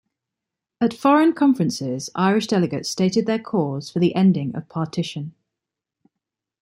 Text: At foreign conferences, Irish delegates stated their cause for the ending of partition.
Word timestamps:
At 0.81 0.95
foreign 0.95 1.31
conferences, 1.33 2.09
Irish 2.15 2.47
delegates 2.47 2.89
stated 2.89 3.27
their 3.27 3.37
cause 3.37 3.91
for 3.91 3.99
the 3.99 4.15
ending 4.15 4.55
of 4.55 4.67
partition. 4.67 5.35